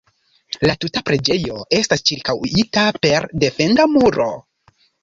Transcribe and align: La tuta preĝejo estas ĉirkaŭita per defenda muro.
La 0.69 0.75
tuta 0.85 1.03
preĝejo 1.09 1.59
estas 1.81 2.05
ĉirkaŭita 2.09 2.89
per 3.05 3.31
defenda 3.47 3.89
muro. 3.97 4.33